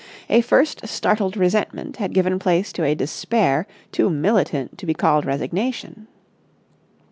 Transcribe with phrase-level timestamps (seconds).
[0.29, 5.25] A first startled resentment had given place to a despair too militant to be called
[5.27, 6.07] resignation.